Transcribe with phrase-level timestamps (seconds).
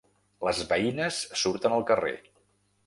[0.47, 2.17] Les veïnes surten al carrer.